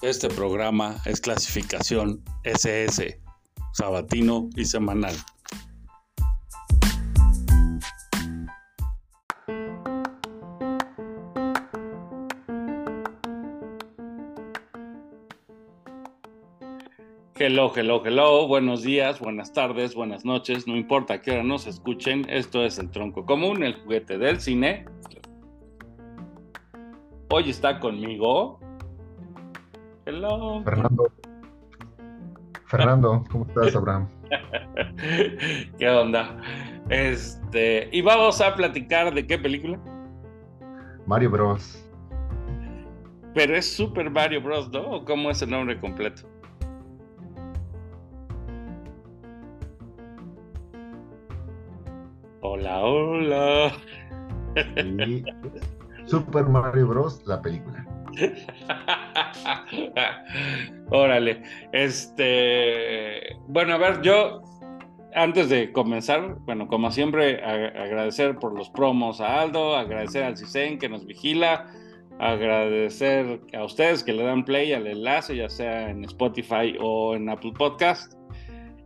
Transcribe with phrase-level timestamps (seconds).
[0.00, 3.20] Este programa es clasificación SS,
[3.72, 5.12] sabatino y semanal.
[17.34, 22.24] Hello, hello, hello, buenos días, buenas tardes, buenas noches, no importa qué hora nos escuchen,
[22.30, 24.84] esto es el tronco común, el juguete del cine.
[27.30, 28.60] Hoy está conmigo
[30.08, 30.62] Hello.
[30.64, 31.12] Fernando.
[32.64, 34.08] Fernando, ¿cómo estás, Abraham?
[35.78, 36.34] ¿Qué onda?
[36.88, 39.78] Este, y vamos a platicar de qué película?
[41.06, 41.86] Mario Bros.
[43.34, 44.80] Pero es Super Mario Bros, ¿no?
[44.80, 46.22] ¿O cómo es el nombre completo?
[52.40, 53.72] Hola, hola.
[56.06, 57.86] Super Mario Bros, la película.
[60.90, 61.42] Órale.
[61.72, 64.42] Este, bueno, a ver, yo
[65.14, 70.78] antes de comenzar, bueno, como siempre, agradecer por los promos a Aldo, agradecer al CISEN
[70.78, 71.66] que nos vigila,
[72.18, 77.28] agradecer a ustedes que le dan play al enlace, ya sea en Spotify o en
[77.28, 78.14] Apple Podcast,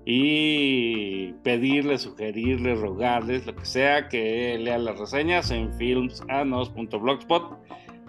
[0.04, 7.58] y pedirles, sugerirles, rogarles, lo que sea, que lean las reseñas en filmsanos.blogspot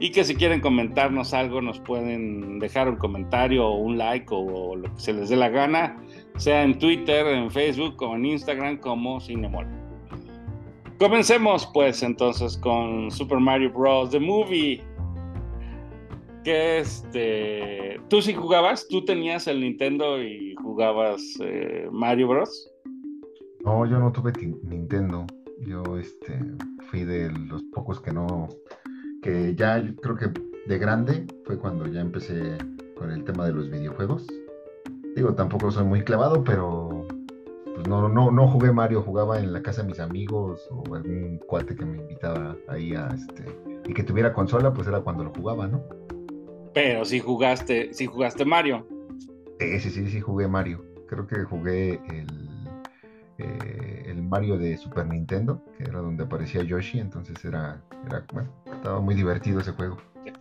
[0.04, 4.76] y que si quieren comentarnos algo nos pueden dejar un comentario o un like o,
[4.76, 5.98] lo que se les dé la gana,
[6.36, 9.66] sea en Twitter, en Facebook o en Instagram como Cinemol.
[11.00, 14.10] Comencemos pues entonces con Super Mario Bros.
[14.10, 14.84] The Movie.
[16.44, 22.70] Que este, tú sí jugabas, tú tenías el Nintendo y jugabas eh, Mario Bros.
[23.64, 25.26] No, yo no tuve Nintendo.
[25.62, 26.38] Yo este
[26.90, 28.50] fui de los pocos que no
[29.24, 30.30] que ya creo que
[30.68, 32.58] de grande fue cuando ya empecé
[32.96, 34.28] con el tema de los videojuegos.
[35.16, 37.08] Digo, tampoco soy muy clavado, pero
[37.74, 41.40] pues no, no, no jugué Mario, jugaba en la casa de mis amigos o algún
[41.48, 43.46] cuate que me invitaba ahí a este
[43.86, 45.82] y que tuviera consola, pues era cuando lo jugaba, ¿no?
[46.74, 48.86] Pero si jugaste, si jugaste Mario.
[49.60, 50.84] Sí, sí, sí, sí jugué Mario.
[51.08, 52.28] Creo que jugué el,
[53.38, 58.50] eh, el Mario de Super Nintendo, que era donde aparecía Yoshi, entonces era, era bueno,
[58.84, 59.98] estaba muy divertido ese juego.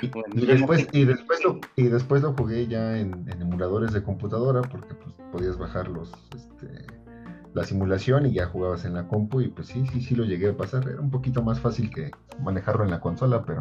[0.00, 4.94] Y, después, y, después lo, y después lo jugué ya en, emuladores de computadora porque
[4.94, 6.86] pues, podías bajar los, este,
[7.52, 10.50] la simulación y ya jugabas en la compu y pues sí, sí, sí lo llegué
[10.50, 10.88] a pasar.
[10.88, 13.60] Era un poquito más fácil que manejarlo en la consola, pero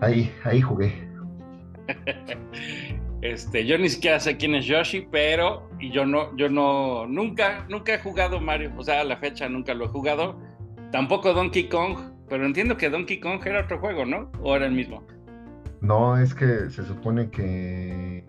[0.00, 0.92] ahí, ahí jugué.
[3.22, 7.64] Este, yo ni siquiera sé quién es Yoshi, pero y yo no, yo no, nunca,
[7.68, 10.40] nunca he jugado Mario, o sea, a la fecha nunca lo he jugado.
[10.90, 14.30] Tampoco Donkey Kong, pero entiendo que Donkey Kong era otro juego, ¿no?
[14.42, 15.02] ¿O era el mismo?
[15.80, 18.24] No, es que se supone que,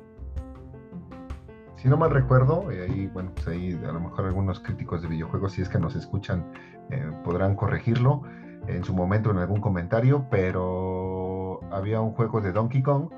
[1.75, 5.07] si no mal recuerdo, y ahí, bueno, pues ahí a lo mejor algunos críticos de
[5.07, 6.51] videojuegos, si es que nos escuchan,
[6.89, 8.23] eh, podrán corregirlo
[8.67, 13.09] en su momento en algún comentario, pero había un juego de Donkey Kong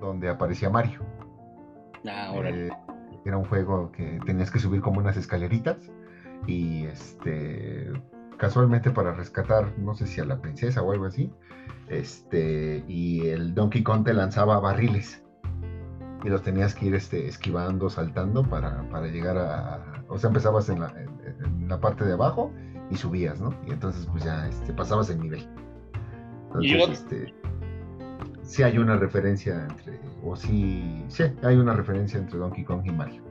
[0.00, 1.00] donde aparecía Mario.
[2.08, 2.70] Ah, eh,
[3.24, 5.76] era un juego que tenías que subir como unas escaleritas
[6.46, 7.92] y este
[8.42, 11.30] casualmente para rescatar, no sé si a la princesa o algo así,
[11.86, 15.22] este, y el Donkey Kong te lanzaba barriles
[16.24, 20.80] y los tenías que ir este, esquivando, saltando para, llegar a, o sea, empezabas en
[20.80, 22.52] la, en, la, parte de abajo
[22.90, 23.54] y subías, ¿no?
[23.64, 25.48] Y entonces pues ya este, pasabas el nivel.
[26.46, 27.34] Entonces, este,
[28.42, 32.90] sí hay una referencia entre, o sí, sí, hay una referencia entre Donkey Kong y
[32.90, 33.22] Mario.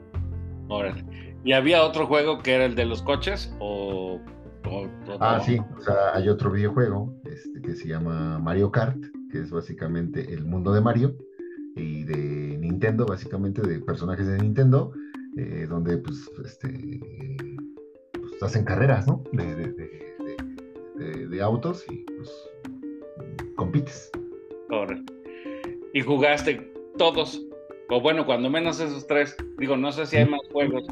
[0.68, 1.04] Órale.
[1.44, 3.54] ¿Y había otro juego que era el de los coches?
[3.58, 4.18] O,
[5.20, 8.98] ah, sí, o sea, hay otro videojuego este, que se llama Mario Kart,
[9.30, 11.16] que es básicamente el mundo de Mario
[11.76, 14.92] y de Nintendo, básicamente de personajes de Nintendo,
[15.36, 17.00] eh, donde pues, este,
[18.12, 19.22] pues, hacen carreras, ¿no?
[19.32, 22.30] De, de, de autos y pues
[23.56, 24.10] compites.
[25.94, 27.40] Y jugaste todos.
[27.88, 29.36] O bueno, cuando menos esos tres.
[29.58, 30.84] Digo, no sé si hay más juegos.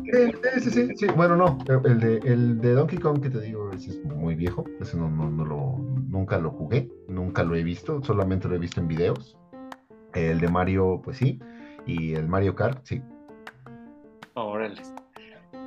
[0.60, 1.58] Sí, sí, sí, Bueno, no.
[1.84, 4.64] El de, el de Donkey Kong que te digo, es muy viejo.
[4.80, 5.78] Ese no, no, lo,
[6.08, 6.90] nunca lo jugué.
[7.08, 8.02] Nunca lo he visto.
[8.02, 9.38] Solamente lo he visto en videos.
[10.14, 11.38] El de Mario, pues sí.
[11.86, 13.00] Y el Mario Kart, sí.
[14.34, 14.82] Órale.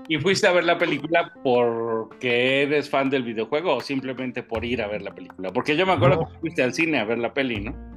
[0.07, 4.81] ¿Y fuiste a ver la película porque eres fan del videojuego o simplemente por ir
[4.81, 5.51] a ver la película?
[5.51, 7.92] Porque yo me acuerdo que fuiste al cine a ver la peli, ¿no?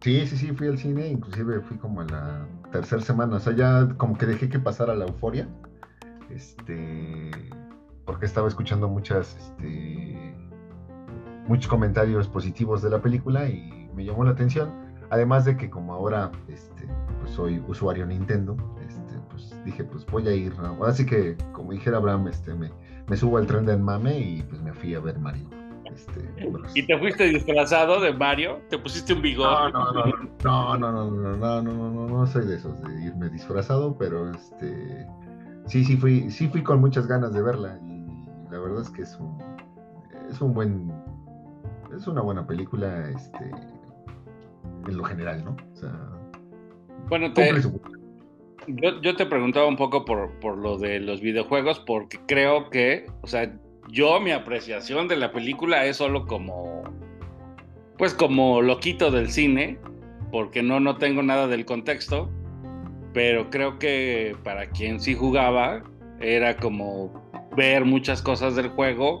[0.00, 3.54] Sí, sí, sí, fui al cine, inclusive fui como a la tercera semana, o sea,
[3.54, 5.48] ya como que dejé que pasara la euforia,
[6.30, 7.30] este,
[8.04, 10.36] porque estaba escuchando muchas, este,
[11.48, 15.94] muchos comentarios positivos de la película y me llamó la atención, Además de que como
[15.94, 16.88] ahora este,
[17.20, 20.52] pues soy usuario Nintendo, este, pues dije, pues voy a ir,
[20.84, 22.72] Así que, como dijera Abraham, este, me,
[23.06, 25.48] me subo al tren de mame y pues me fui a ver Mario.
[25.96, 26.20] Este,
[26.74, 28.60] ¿Y te fuiste disfrazado de Mario?
[28.68, 29.48] ¿Te pusiste un bigote?
[29.48, 30.04] No, no, no,
[30.44, 34.30] no, no, no, no, no, no, no, no, soy de esos, de irme disfrazado, pero
[34.30, 35.06] este,
[35.64, 38.04] sí, sí fui, sí fui con muchas ganas de verla y
[38.52, 39.38] la verdad es que es un,
[40.30, 40.92] es un buen,
[41.96, 43.50] es una buena película, este,
[44.86, 45.56] en lo general, ¿no?
[45.72, 45.92] O sea,
[47.08, 47.54] bueno, te,
[48.66, 53.06] yo, yo, te preguntaba un poco por, por lo de los videojuegos, porque creo que,
[53.22, 53.50] o sea,
[53.88, 56.82] yo mi apreciación de la película es solo como,
[57.98, 59.78] pues como loquito del cine,
[60.30, 62.30] porque no, no tengo nada del contexto,
[63.12, 65.82] pero creo que para quien sí jugaba
[66.20, 69.20] era como ver muchas cosas del juego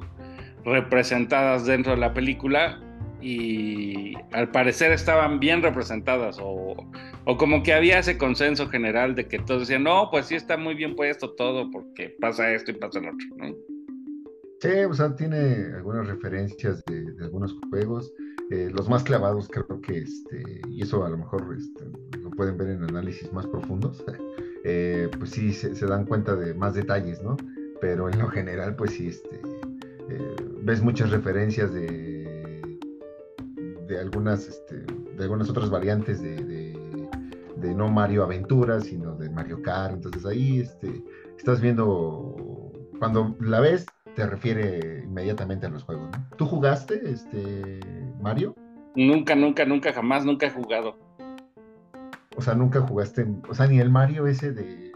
[0.64, 2.80] representadas dentro de la película
[3.22, 6.76] y al parecer estaban bien representadas o,
[7.24, 10.56] o, como que había ese consenso general de que todos decían, no, pues sí está
[10.56, 13.75] muy bien puesto todo porque pasa esto y pasa lo otro, ¿no?
[14.66, 18.12] Sí, o sea, tiene algunas referencias de, algunos juegos.
[18.50, 21.84] Eh, los más clavados creo que, este, y eso a lo mejor este,
[22.18, 24.04] lo pueden ver en análisis más profundos,
[24.64, 27.36] eh, pues sí se, dan cuenta de más detalles, ¿no?
[27.80, 29.40] Pero en lo general, pues sí, este,
[30.10, 32.78] eh, ves muchas referencias de,
[33.86, 37.08] de, algunas, este, de algunas otras variantes de, de,
[37.56, 39.94] de, no Mario Aventura, sino de Mario Kart.
[39.94, 41.04] Entonces ahí este,
[41.36, 43.86] estás viendo, cuando la ves,
[44.16, 46.08] te refiere inmediatamente a los juegos.
[46.36, 47.80] ¿Tú jugaste, este,
[48.20, 48.56] Mario?
[48.96, 50.98] Nunca, nunca, nunca, jamás, nunca he jugado.
[52.34, 54.92] O sea, nunca jugaste, o sea, ni el Mario ese de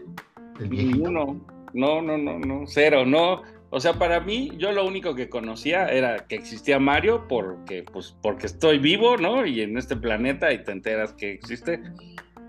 [0.59, 1.11] el viejito.
[1.11, 1.39] No,
[1.73, 3.43] no, no, no, no, cero, no.
[3.69, 8.17] O sea, para mí, yo lo único que conocía era que existía Mario porque, pues,
[8.23, 9.45] porque estoy vivo, ¿no?
[9.45, 11.81] Y en este planeta y te enteras que existe.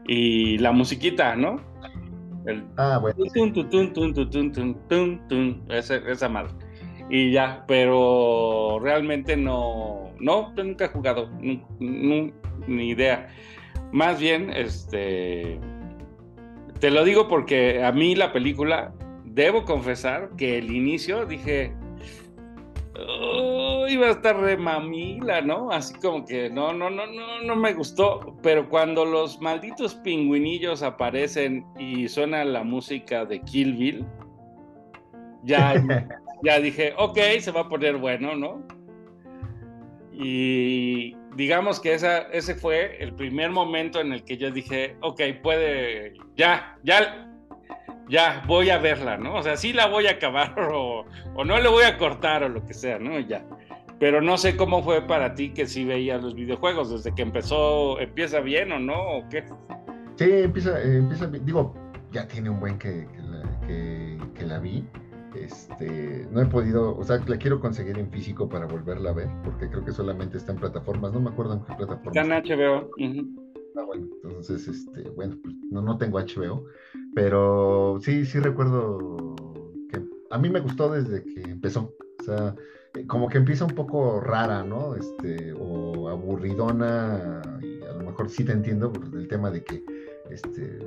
[0.06, 1.60] Y la musiquita, ¿no?
[2.76, 3.24] ah, bueno.
[5.68, 6.52] esa madre.
[7.14, 13.28] Y ya, pero realmente no, no, nunca he jugado, ni idea.
[13.92, 15.60] Más bien, este,
[16.80, 18.94] te lo digo porque a mí la película,
[19.26, 21.74] debo confesar que el inicio dije,
[23.90, 25.70] iba a estar remamila, ¿no?
[25.70, 28.38] Así como que no, no, no, no, no me gustó.
[28.42, 34.06] Pero cuando los malditos pingüinillos aparecen y suena la música de Kill Bill,
[35.42, 35.74] ya,
[36.42, 38.66] ya dije, ok, se va a poner bueno, ¿no?
[40.12, 45.20] Y digamos que esa, ese fue el primer momento en el que yo dije, ok,
[45.42, 47.28] puede, ya, ya,
[48.08, 49.36] ya voy a verla, ¿no?
[49.36, 51.04] O sea, sí la voy a acabar o,
[51.44, 53.18] no le voy a cortar o lo que sea, ¿no?
[53.20, 53.44] Ya.
[53.98, 58.00] Pero no sé cómo fue para ti que sí veías los videojuegos, desde que empezó,
[58.00, 59.00] ¿empieza bien o no?
[59.00, 59.44] ¿O qué?
[60.16, 61.26] Sí, empieza, eh, empieza.
[61.28, 61.74] Digo,
[62.10, 63.06] ya tiene un buen que,
[63.66, 64.84] que, la, vi.
[65.34, 69.28] Este, no he podido, o sea, la quiero conseguir en físico para volverla a ver,
[69.44, 72.20] porque creo que solamente está en plataformas, no me acuerdo en qué plataforma.
[72.20, 72.90] Está en HBO.
[73.76, 76.66] Ah, bueno, entonces, este, bueno, pues no, no tengo HBO,
[77.14, 79.34] pero sí, sí recuerdo
[79.88, 81.94] que a mí me gustó desde que empezó.
[82.20, 82.54] O sea,
[82.94, 84.94] eh, como que empieza un poco rara, ¿no?
[84.94, 89.82] Este, o aburridona, y a lo mejor sí te entiendo por el tema de que,
[90.30, 90.78] este,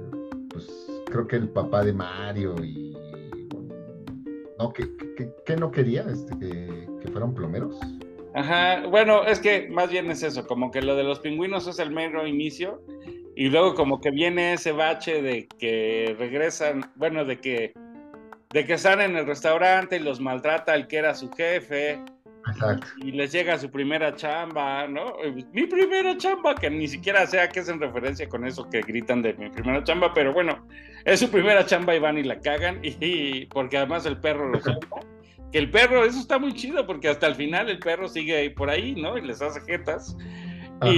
[0.50, 0.70] pues
[1.08, 2.95] creo que el papá de Mario y,
[4.60, 4.90] no, que,
[5.46, 7.80] que, no quería, este, que, que fueran plomeros.
[8.34, 11.80] Ajá, bueno, es que más bien es eso, como que lo de los pingüinos es
[11.80, 12.82] el mero inicio
[13.36, 17.74] y luego como que viene ese bache de que regresan, bueno, de que
[18.56, 22.00] de que están en el restaurante y los maltrata el que era su jefe.
[22.52, 22.88] Exacto.
[22.98, 25.16] Y les llega su primera chamba, ¿no?
[25.52, 29.22] Mi primera chamba, que ni siquiera sea que es en referencia con eso que gritan
[29.22, 30.68] de mi primera chamba, pero bueno,
[31.06, 34.62] es su primera chamba y van y la cagan, y porque además el perro lo
[34.62, 35.00] salva
[35.52, 38.70] que el perro, eso está muy chido, porque hasta el final el perro sigue por
[38.70, 39.18] ahí, ¿no?
[39.18, 40.18] Y les hace jetas.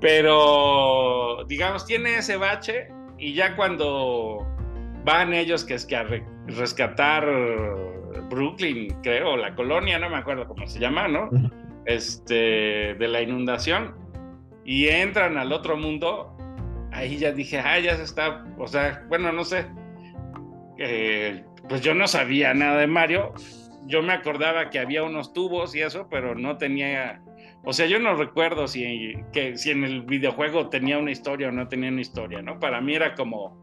[0.00, 2.88] pero, digamos, tiene ese bache
[3.18, 4.46] y ya cuando
[5.04, 6.06] van ellos que es que a
[6.46, 7.24] rescatar
[8.28, 11.30] Brooklyn, creo, la colonia, no me acuerdo cómo se llama, ¿no?
[11.84, 13.94] Este, de la inundación
[14.64, 16.36] y entran al otro mundo,
[16.92, 19.66] ahí ya dije, ah, ya se está, o sea, bueno, no sé,
[20.78, 23.32] eh, pues yo no sabía nada de Mario.
[23.86, 27.22] Yo me acordaba que había unos tubos y eso, pero no tenía,
[27.64, 31.52] o sea, yo no recuerdo si, que, si en el videojuego tenía una historia o
[31.52, 32.58] no tenía una historia, ¿no?
[32.58, 33.62] Para mí era como,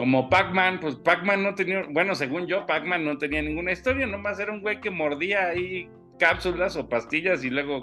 [0.00, 4.40] como Pac-Man, pues Pac-Man no tenía, bueno, según yo, Pac-Man no tenía ninguna historia, nomás
[4.40, 7.82] era un güey que mordía ahí cápsulas o pastillas y luego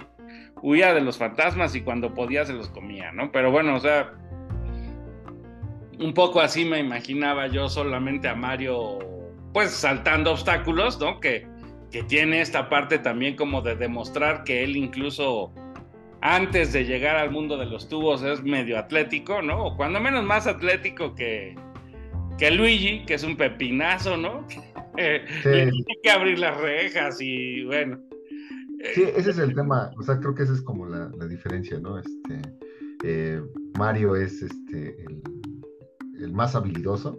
[0.60, 3.30] huía de los fantasmas y cuando podía se los comía, ¿no?
[3.30, 4.14] Pero bueno, o sea,
[6.00, 8.98] un poco así me imaginaba yo solamente a Mario,
[9.54, 11.20] pues saltando obstáculos, ¿no?
[11.20, 11.46] Que,
[11.92, 15.52] que tiene esta parte también como de demostrar que él incluso
[16.20, 19.66] antes de llegar al mundo de los tubos es medio atlético, ¿no?
[19.66, 21.54] O cuando menos más atlético que,
[22.38, 24.46] que Luigi, que es un pepinazo, ¿no?
[24.96, 28.00] Tiene que abrir las rejas y bueno.
[28.94, 31.98] Sí, ese es el tema, o sea, creo que esa es como la, diferencia, ¿no?
[31.98, 32.40] Este,
[33.02, 33.42] eh,
[33.76, 34.96] Mario es este,
[36.20, 37.18] el, más habilidoso,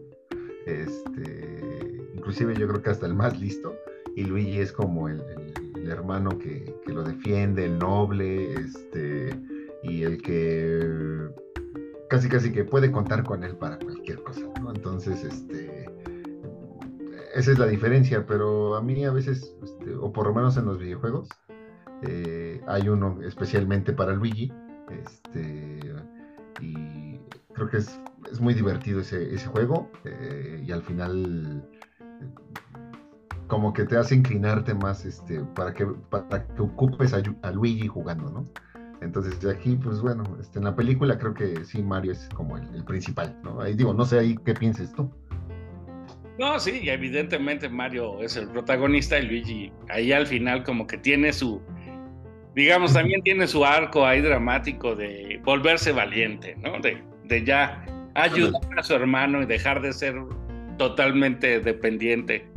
[0.65, 3.75] este, inclusive yo creo que hasta el más listo,
[4.15, 5.21] y Luigi es como el,
[5.85, 9.35] hermano que, que, lo defiende, el noble, este,
[9.83, 11.29] y el que
[12.09, 14.41] casi casi que puede contar con él para cualquier cosa,
[14.73, 15.85] Entonces, este,
[17.33, 20.65] esa es la diferencia, pero a mí a veces, este, o por lo menos en
[20.65, 21.29] los videojuegos,
[22.01, 24.51] eh, hay uno especialmente para Luigi,
[24.89, 25.79] este,
[26.61, 27.19] y
[27.53, 27.99] creo que es,
[28.39, 31.67] muy divertido ese, juego, eh, y al final
[33.47, 38.29] como que te hace inclinarte más este, para, que, para que ocupes a, Luigi jugando,
[38.29, 38.47] ¿no?
[39.01, 42.57] Entonces, de aquí, pues bueno, este, en la película creo que sí, Mario es como
[42.57, 43.61] el, el, principal, ¿no?
[43.61, 45.09] Ahí digo, no sé ahí qué pienses tú.
[46.37, 51.33] No, sí, evidentemente Mario es el protagonista y Luigi ahí al final como que tiene
[51.33, 51.61] su,
[52.55, 56.79] digamos, también tiene su arco ahí dramático de volverse valiente, ¿no?
[56.79, 60.15] De, de ya ayudar a su hermano y dejar de ser
[60.77, 62.49] totalmente dependiente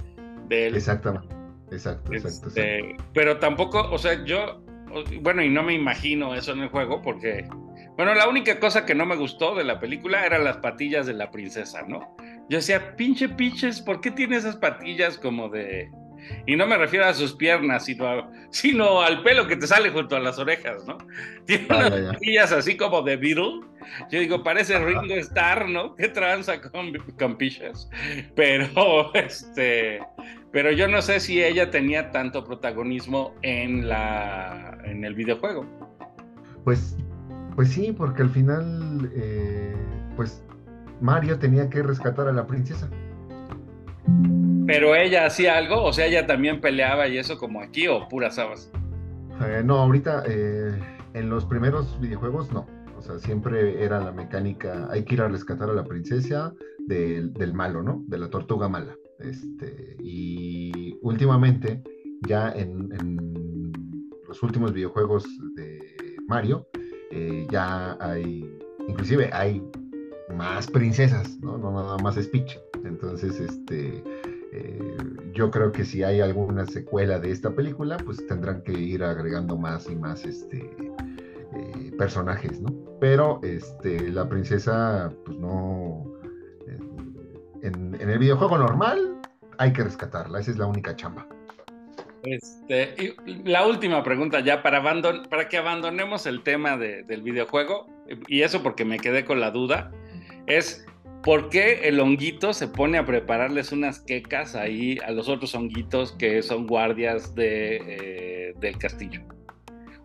[0.49, 0.77] de él.
[0.77, 1.35] Exactamente,
[1.73, 2.49] exacto, exacto.
[2.49, 4.62] Este, pero tampoco, o sea, yo,
[5.21, 7.47] bueno, y no me imagino eso en el juego porque,
[7.97, 11.15] bueno, la única cosa que no me gustó de la película eran las patillas de
[11.15, 12.17] la princesa, ¿no?
[12.49, 15.91] Yo decía, pinche pinches, ¿por qué tiene esas patillas como de...
[16.47, 20.17] Y no me refiero a sus piernas, sino, sino al pelo que te sale junto
[20.17, 20.99] a las orejas, ¿no?
[21.47, 23.61] Tiene unas patillas así como de Beetle.
[24.11, 25.95] Yo digo, parece Ringo Starr, ¿no?
[25.97, 27.89] ¿Qué tranza con, con pichas?
[28.35, 30.01] Pero, este,
[30.53, 35.67] pero yo no sé si ella tenía tanto protagonismo en, la, en el videojuego.
[36.65, 36.97] Pues,
[37.55, 39.75] pues sí, porque al final, eh,
[40.17, 40.45] pues
[41.01, 42.89] Mario tenía que rescatar a la princesa.
[44.67, 48.39] Pero ella hacía algo, o sea, ella también peleaba y eso como aquí o puras
[48.39, 48.71] habas.
[49.47, 50.73] Eh, no, ahorita eh,
[51.15, 52.67] en los primeros videojuegos no.
[52.97, 56.55] O sea, siempre era la mecánica, hay que ir a rescatar a la princesa
[56.87, 58.05] del, malo, ¿no?
[58.07, 58.97] De la tortuga mala.
[59.19, 61.83] Este, y últimamente,
[62.29, 62.91] ya en,
[64.29, 65.27] los últimos videojuegos
[65.57, 65.81] de
[66.29, 66.67] Mario,
[67.11, 68.49] eh, ya hay,
[68.89, 69.63] inclusive hay
[70.35, 71.59] más princesas, ¿no?
[71.59, 72.57] No nada más Speech.
[72.85, 74.03] Entonces, este,
[74.53, 74.79] eh,
[75.33, 79.57] yo creo que si hay alguna secuela de esta película, pues tendrán que ir agregando
[79.57, 82.71] más y más este, eh, personajes, ¿no?
[83.01, 86.05] Pero este, la princesa, pues no.
[87.63, 89.21] En, el videojuego normal
[89.57, 91.27] hay que rescatarla, esa es la única chamba.
[92.25, 94.83] Este, y la última pregunta ya para,
[95.31, 97.87] para que abandonemos el tema del videojuego,
[98.29, 99.91] y eso porque me quedé con la duda
[100.47, 100.85] es
[101.23, 106.13] por qué el honguito se pone a prepararles unas quecas ahí a los otros honguitos
[106.13, 109.23] que son guardias de, eh, del castillo.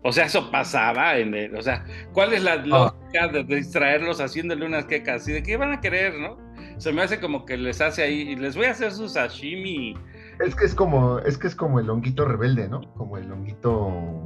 [0.04, 2.64] O sea, eso pasaba en el, o sea, ¿cuál es la ah.
[2.64, 5.26] lógica de distraerlos haciéndole unas quecas?
[5.28, 6.38] ¿Y de qué van a querer, no?
[6.78, 9.96] Se me hace como que les hace ahí, y les voy a hacer su sashimi.
[10.38, 12.80] Es que es como, es que es como el honguito rebelde, ¿no?
[12.94, 14.22] Como el honguito,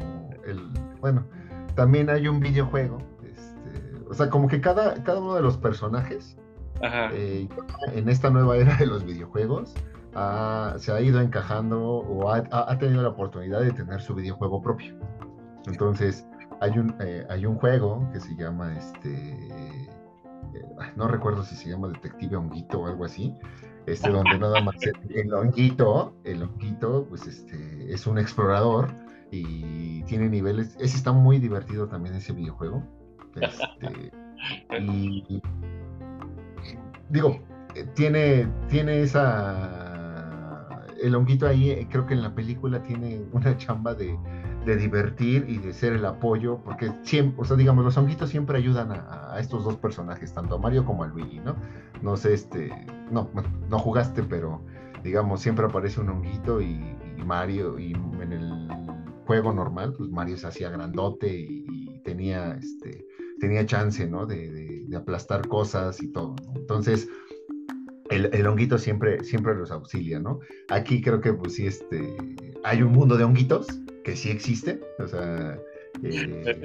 [0.47, 0.61] el,
[1.01, 1.27] bueno,
[1.75, 2.99] también hay un videojuego
[4.13, 6.37] o sea, como que cada, cada uno de los personajes
[6.83, 7.49] eh,
[7.95, 9.75] en esta nueva era de los videojuegos
[10.79, 14.95] se ha ido encajando o ha, tenido la oportunidad de tener su videojuego propio.
[15.67, 16.27] Entonces,
[16.61, 19.11] hay un, eh, hay un juego que se llama este.
[19.11, 19.91] Eh,
[20.97, 23.35] no recuerdo si se llama Detective Honguito o algo así.
[23.87, 24.77] Este, donde nada más
[25.09, 28.95] el honguito, el honguito, pues este, es un explorador
[29.31, 30.77] y tiene niveles.
[30.79, 32.83] Ese está muy divertido también ese videojuego.
[33.35, 34.13] Este,
[34.81, 35.41] y,
[37.13, 37.39] digo,
[37.95, 40.79] tiene, tiene esa.
[41.01, 44.17] El honguito ahí, eh, creo que en la película tiene una chamba de,
[44.65, 48.93] divertir y de ser el apoyo, porque siempre, o sea, digamos, los honguitos siempre ayudan
[48.93, 51.57] a, estos dos personajes, tanto a Mario como a Luigi, ¿no?
[52.01, 52.71] No sé, este,
[53.11, 53.29] no,
[53.69, 54.63] no jugaste, pero
[55.03, 58.69] digamos, siempre aparece un honguito y, Mario, y en el
[59.27, 63.05] juego normal, pues Mario se hacía grandote y tenía, este,
[63.43, 64.25] tenía chance, ¿no?
[64.25, 67.09] De, aplastar cosas y todo, Entonces,
[68.11, 70.39] el, honguito siempre, siempre los auxilia, ¿no?
[70.69, 72.15] Aquí creo que, pues sí, este,
[72.63, 73.67] hay un mundo de honguitos
[74.05, 75.59] que sí existe, o sea,
[76.05, 76.63] eh,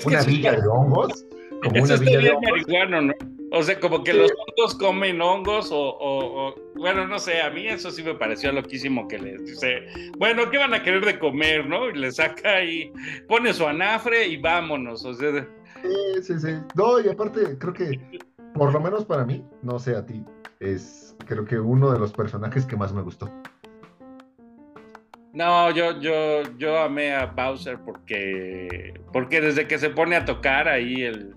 [0.06, 1.26] una villa de hongos,
[1.62, 2.66] como una villa de hongos.
[2.90, 3.12] ¿no?
[3.52, 7.90] O sea, como que los hongos comen hongos o, bueno, no sé, a mí eso
[7.90, 11.90] sí me pareció loquísimo que les dice, bueno, ¿qué van a querer de comer, no?
[11.90, 12.90] Y le saca y
[13.28, 15.46] pone su anafre y vámonos, o sea.
[15.82, 16.54] Sí, sí, sí.
[16.74, 18.20] No, y aparte, creo que,
[18.54, 20.24] por lo menos para mí, no sé a ti,
[20.60, 23.30] es creo que uno de los personajes que más me gustó.
[25.32, 30.66] No, yo, yo, yo amé a Bowser porque, porque desde que se pone a tocar
[30.66, 31.36] ahí el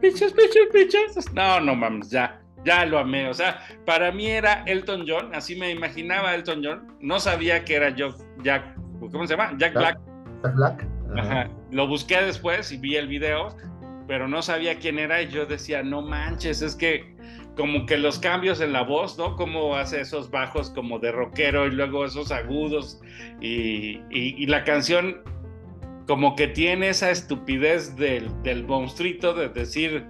[0.00, 1.32] pichos, pichos, pichos.
[1.34, 3.28] No, no mames, ya, ya lo amé.
[3.28, 6.96] O sea, para mí era Elton John, así me imaginaba Elton John.
[7.00, 9.52] No sabía que era Jack, ¿cómo se llama?
[9.58, 9.98] Jack Black.
[10.42, 10.86] Jack Black.
[11.16, 11.50] Ajá.
[11.70, 13.56] Lo busqué después y vi el video,
[14.06, 17.14] pero no sabía quién era y yo decía, no manches, es que
[17.56, 19.36] como que los cambios en la voz, ¿no?
[19.36, 23.00] Como hace esos bajos como de rockero y luego esos agudos
[23.40, 25.22] y, y la canción
[26.06, 30.04] como que tiene esa estupidez del, del monstruito de decir,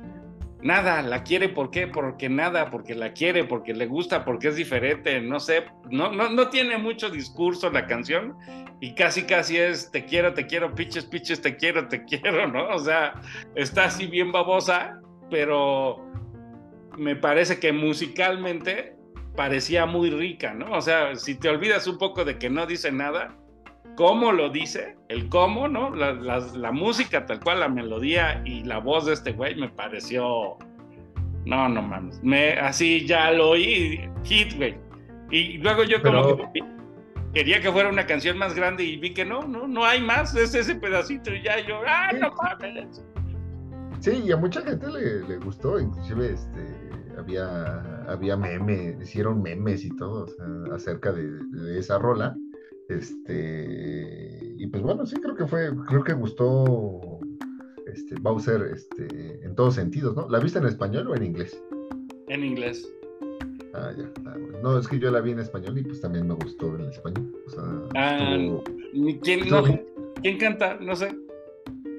[0.65, 1.87] nada, la quiere, ¿por qué?
[1.87, 6.31] Porque nada, porque la quiere, porque le gusta, porque es diferente, no sé, no, no,
[6.31, 8.35] no tiene mucho discurso la canción
[8.81, 12.69] y casi casi es te quiero, te quiero, piches, piches, te quiero, te quiero, ¿no?
[12.69, 13.13] O sea,
[13.55, 16.03] está así bien babosa, pero
[16.97, 18.97] me parece que musicalmente
[19.37, 20.73] parecía muy rica, ¿no?
[20.73, 23.37] O sea, si te olvidas un poco de que no dice nada,
[23.97, 25.95] cómo lo dice, el cómo, ¿no?
[25.95, 30.57] La, música tal cual, la melodía y la voz de este güey me pareció...
[31.45, 32.23] No, no mames.
[32.23, 34.77] Me, así ya lo oí, hit, güey.
[35.31, 36.61] Y luego yo como que
[37.35, 40.35] quería que fuera una canción más grande y vi que no, no, no hay más,
[40.35, 43.05] es ese pedacito y ya yo, ah, no mames.
[44.01, 49.95] Sí, y a mucha gente le, gustó, inclusive este, había, había memes, hicieron memes y
[49.97, 50.27] todo
[50.73, 52.35] acerca de esa rola.
[52.89, 57.19] Este, y pues bueno, sí, creo que fue, creo que gustó
[57.87, 60.29] este, Bowser este, en todos sentidos, ¿no?
[60.29, 61.59] ¿La viste en español o en inglés?
[62.29, 62.89] En inglés.
[63.73, 64.11] Ah, ya.
[64.27, 66.83] Ah, no, es que yo la vi en español y pues también me gustó en
[66.91, 67.35] español.
[67.47, 67.63] O sea,
[67.95, 68.37] ah,
[69.23, 69.43] ¿quién,
[70.23, 70.79] ¿quién canta?
[70.81, 71.17] No sé.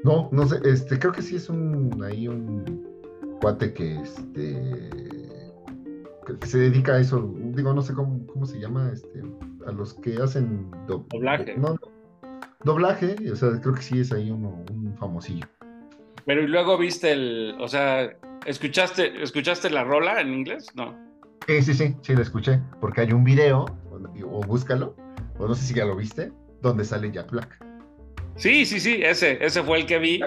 [0.03, 2.85] No, no sé, este, creo que sí es un, ahí un
[3.41, 4.79] cuate que, este,
[6.39, 9.23] que, se dedica a eso, digo, no sé cómo, cómo se llama, este,
[9.65, 11.55] a los que hacen doblaje.
[11.57, 11.77] No,
[12.63, 15.47] doblaje, o sea, creo que sí es ahí uno, un famosillo.
[16.25, 18.11] Pero y luego viste el, o sea,
[18.45, 20.67] ¿escuchaste, ¿escuchaste la rola en inglés?
[20.75, 20.95] No.
[21.47, 23.65] Sí, sí, sí, sí, la escuché, porque hay un video,
[24.23, 24.95] o, búscalo,
[25.37, 27.63] o no sé si ya lo viste, donde sale Jack Black.
[28.35, 30.19] Sí, sí, sí, ese, ese fue el que vi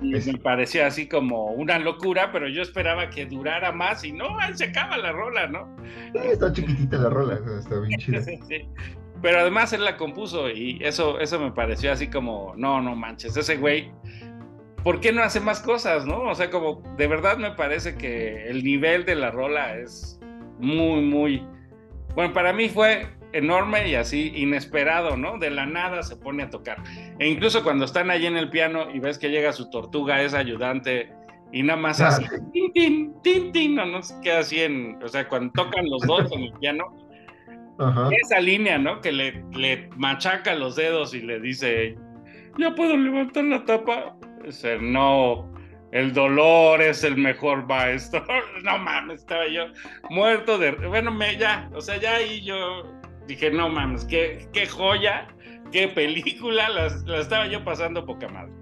[0.00, 4.38] y me parecía así como una locura, pero yo esperaba que durara más y no,
[4.38, 5.76] ahí se acaba la rola, ¿no?
[6.14, 8.20] está chiquitita la rola, está bien chida.
[9.22, 13.34] Pero además él la compuso y eso, eso me pareció así como, no, no manches,
[13.34, 13.90] ese güey,
[14.84, 16.20] ¿por qué no hace más cosas, no?
[16.20, 20.20] O sea, como de verdad me parece que el nivel de la rola es
[20.58, 21.46] muy, muy...
[22.14, 25.38] Bueno, para mí fue enorme y así inesperado, ¿no?
[25.38, 26.82] De la nada se pone a tocar.
[27.18, 30.34] E incluso cuando están allí en el piano y ves que llega su tortuga, es
[30.34, 31.12] ayudante,
[31.52, 35.08] y nada más así, tin, tin, tin, tin, no, no sé qué así en, o
[35.08, 36.84] sea, cuando tocan los dos en el piano,
[38.24, 39.00] esa línea, ¿no?
[39.00, 41.96] Que le, le machaca los dedos y le dice,
[42.58, 44.16] ya puedo levantar la tapa.
[44.44, 45.50] Dice, no,
[45.92, 48.24] el dolor es el mejor maestro.
[48.62, 49.66] No mames, estaba yo
[50.10, 50.72] muerto de.
[50.72, 52.82] Bueno, me, ya, o sea, ya ahí yo
[53.26, 55.28] dije, no mames, qué, qué joya,
[55.72, 56.68] qué película,
[57.06, 58.52] la, estaba yo pasando poca madre.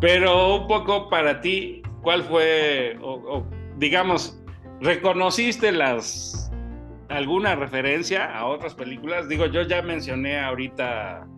[0.00, 3.46] Pero un poco para ti, ¿cuál fue, o,
[3.78, 4.42] digamos,
[4.80, 6.50] reconociste las
[7.08, 9.28] alguna referencia a otras películas?
[9.28, 11.28] Digo, yo ya mencioné ahorita,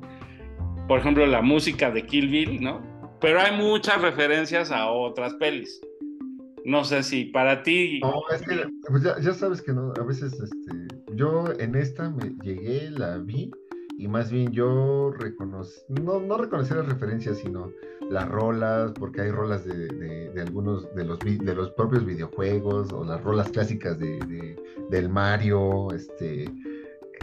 [0.89, 2.81] por ejemplo, la música de Kill Bill, ¿no?
[3.21, 5.81] Pero hay muchas referencias a otras pelis.
[6.65, 8.01] No sé si para ti.
[8.01, 10.84] No, es que pues ya, ya, sabes que no, a veces este,
[11.17, 13.51] yo en esta me llegué, la vi
[13.99, 17.71] y más bien yo reconocí, no, no reconocí las referencias, sino
[18.11, 23.23] las rolas, porque hay rolas de, algunos de los, de los propios videojuegos o las
[23.23, 24.57] rolas clásicas de,
[24.91, 26.51] del Mario, este,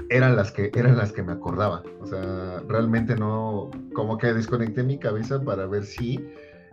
[0.10, 1.84] eran las que eran las que me acordaba.
[2.00, 6.26] O sea, realmente no, como que desconecté mi cabeza para ver si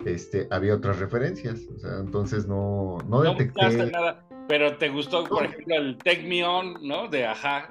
[0.05, 1.67] este, había otras referencias.
[1.75, 3.91] O sea, entonces no, no, no detecté.
[3.91, 4.28] Nada.
[4.49, 7.09] Pero te gustó, por ejemplo, el Take Me On, ¿no?
[7.09, 7.71] De Ajá.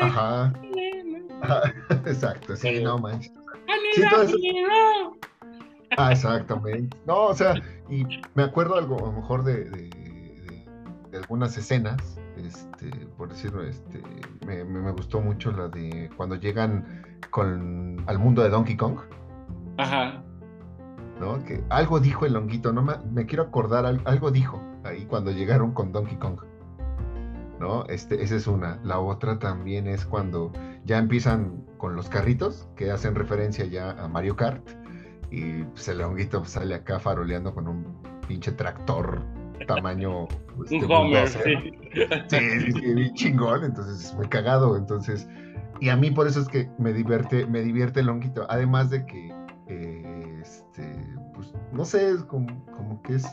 [0.00, 0.52] Ajá.
[2.06, 3.32] Exacto, sí, no manches.
[3.94, 4.02] Sí,
[5.96, 6.96] Ah, exactamente.
[7.06, 7.54] No, o sea,
[7.88, 8.04] y
[8.34, 14.02] me acuerdo algo, a lo mejor de, de, algunas escenas, este, por decirlo, este,
[14.46, 18.98] me, me, gustó mucho la de cuando llegan con al mundo de Donkey Kong.
[19.78, 20.22] Ajá.
[21.20, 21.42] ¿No?
[21.44, 25.92] Que algo dijo el honguito, no me, quiero acordar, algo dijo ahí cuando llegaron con
[25.92, 26.40] Donkey Kong.
[27.58, 27.86] ¿No?
[27.86, 28.78] Este, esa es una.
[28.84, 30.52] La otra también es cuando
[30.84, 34.62] ya empiezan con los carritos, que hacen referencia ya a Mario Kart.
[35.30, 39.22] Y pues, el honguito sale acá faroleando con un pinche tractor
[39.66, 40.26] tamaño.
[40.56, 41.72] Este, un Homer, sí.
[42.28, 44.74] Sí, sí, chingón, entonces es muy cagado.
[44.78, 45.28] Entonces,
[45.80, 48.46] y a mí por eso es que me divierte, me divierte el honguito.
[48.48, 49.34] Además de que,
[49.68, 50.96] eh, este,
[51.34, 53.26] pues, no sé, es como, como, que es.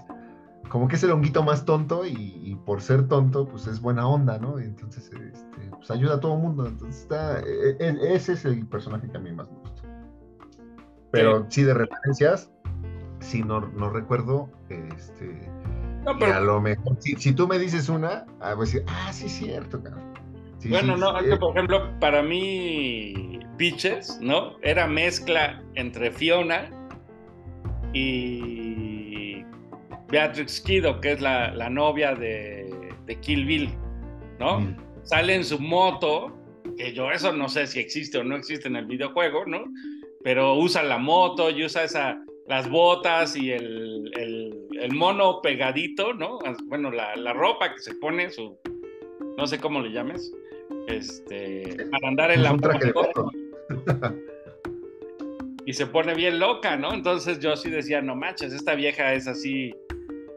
[0.70, 4.40] Como que es el honguito más tonto y, por ser tonto, pues es buena onda,
[4.40, 4.60] ¿no?
[4.60, 6.66] entonces, este, pues ayuda a todo el mundo.
[6.66, 9.82] Entonces, está, e, e, ese es el personaje que a mí más me gusta.
[11.12, 12.52] Pero sí, de referencias,
[13.20, 15.48] sí, no, no recuerdo, este,
[16.06, 16.34] no, pero...
[16.34, 19.82] a lo mejor, si, tú me dices una, ah, voy a decir, ah, sí, cierto,
[19.82, 20.14] cabrón.
[20.70, 24.58] bueno, no, por ejemplo, para mí, Peaches, ¿no?
[24.62, 26.70] Era mezcla entre Fiona
[27.94, 28.73] y
[30.14, 32.72] Beatrix Kido, que es la, novia de,
[33.08, 33.70] de, Kill Bill,
[34.40, 34.76] ¿no?
[35.02, 36.32] Sale en su moto,
[36.78, 39.66] que yo eso no sé si existe o no existe en el videojuego, ¿no?
[40.24, 46.38] Pero usa la moto y usa esa las botas y el, el, mono pegadito, ¿no?
[46.66, 48.56] Bueno, la, la, ropa que se pone, su,
[49.36, 50.32] no sé cómo le llames,
[50.90, 53.32] este, para andar en la moto.
[55.66, 56.94] y se pone bien loca, ¿no?
[56.94, 59.74] Entonces yo sí decía, no manches, esta vieja es así,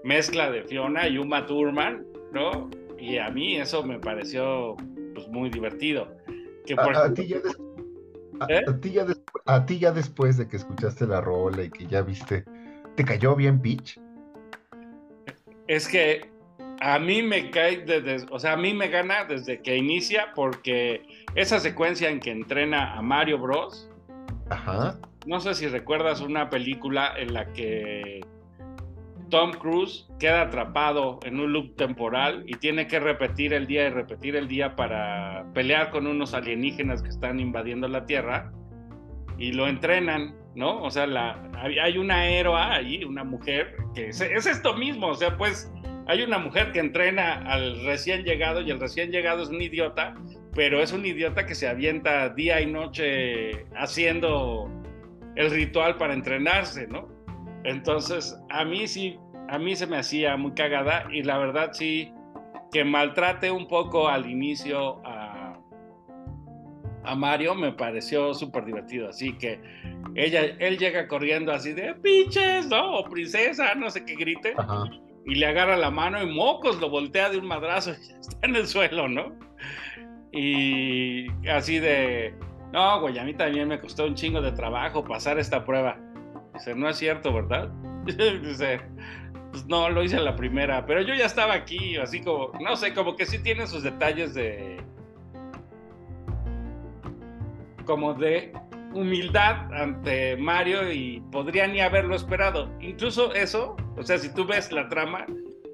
[0.06, 2.70] mezcla de Fiona y Uma Thurman, ¿no?
[2.98, 4.76] Y a mí eso me pareció
[5.14, 6.08] pues muy divertido.
[6.64, 7.36] Que por a, ti ya
[8.48, 8.62] ¿Eh?
[8.66, 9.06] a, ti ya
[9.46, 12.44] a ti ya después de que escuchaste la rola y que ya viste,
[12.94, 13.98] ¿te cayó bien Peach?
[15.66, 16.30] Es que
[16.80, 21.02] a mí me cae desde, o sea, a mí me gana desde que inicia porque
[21.34, 23.90] esa secuencia en que entrena a Mario Bros.
[24.50, 25.00] Ajá.
[25.26, 28.20] No sé si recuerdas una película en la que
[29.30, 33.90] Tom Cruise queda atrapado en un loop temporal y tiene que repetir el día y
[33.90, 38.52] repetir el día para pelear con unos alienígenas que están invadiendo la Tierra
[39.38, 40.82] y lo entrenan, ¿no?
[40.82, 41.06] O sea,
[41.60, 45.70] hay una héroe ahí, una mujer, que es, esto mismo, o sea, pues
[46.06, 50.14] hay una mujer que entrena al recién llegado y el recién llegado es un idiota,
[50.54, 54.70] pero es un idiota que se avienta día y noche haciendo
[55.34, 57.15] el ritual para entrenarse, ¿no?
[57.66, 62.12] Entonces, a mí sí, a mí se me hacía muy cagada y la verdad sí
[62.72, 65.26] que maltrate un poco al inicio a
[67.06, 69.08] a Mario me pareció súper divertido.
[69.08, 69.60] Así que
[70.14, 72.98] ella, él llega corriendo así de pinches, ¿no?
[72.98, 74.54] O princesa, no sé qué grite.
[75.24, 78.56] Y le agarra la mano y mocos lo voltea de un madrazo y está en
[78.56, 79.32] el suelo, ¿no?
[80.32, 82.34] Y así de,
[82.72, 85.98] no, güey, a mí también me costó un chingo de trabajo pasar esta prueba.
[86.56, 87.70] Dice, no es cierto, ¿verdad?
[88.06, 88.80] Dice,
[89.50, 92.94] pues no, lo hice la primera, pero yo ya estaba aquí, así como, no sé,
[92.94, 94.78] como que sí tiene sus detalles de,
[97.84, 98.52] como de
[98.94, 102.70] humildad ante Mario y podría ni haberlo esperado.
[102.80, 105.26] Incluso eso, o sea, si tú ves la trama,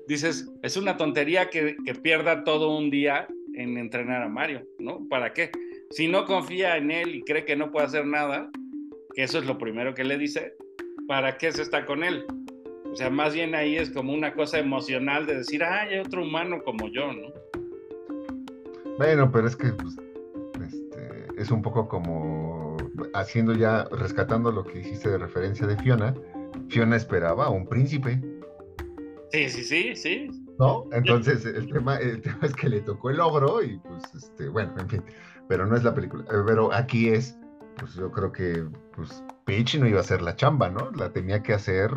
[0.09, 5.07] dices, es una tontería que, pierda todo un día en entrenar a Mario, ¿no?
[5.09, 5.51] ¿Para qué?
[5.91, 8.51] Si no confía en él y cree que no puede hacer nada,
[9.15, 10.55] que eso es lo primero que le dice,
[11.13, 12.25] ¿para qué se está con él?
[12.91, 16.23] O sea, más bien ahí es como una cosa emocional de decir, ah, hay otro
[16.23, 17.29] humano como yo, ¿no?
[18.97, 19.95] Bueno, pero es que pues,
[21.37, 22.79] es un poco como
[23.13, 26.15] haciendo ya, rescatando lo que hiciste de referencia de Fiona.
[26.71, 28.19] Fiona esperaba a un príncipe.
[29.33, 30.47] Sí, sí, sí, sí.
[30.59, 30.87] ¿No?
[30.93, 34.73] Entonces el tema, el tema es que le tocó el ogro y pues, este, bueno,
[34.79, 35.03] en fin,
[35.47, 36.25] pero no es la película.
[36.25, 37.37] Eh, pero aquí es,
[37.77, 38.65] pues yo creo que,
[38.97, 40.91] pues, Peach no iba a hacer la chamba, ¿no?
[40.93, 41.91] La tenía que hacer,